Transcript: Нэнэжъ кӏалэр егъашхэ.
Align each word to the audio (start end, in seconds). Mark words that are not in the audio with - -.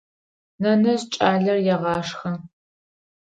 Нэнэжъ 0.61 1.05
кӏалэр 1.13 1.57
егъашхэ. 1.73 2.31